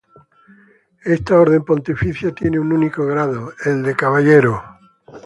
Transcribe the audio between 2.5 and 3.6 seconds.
un único grado,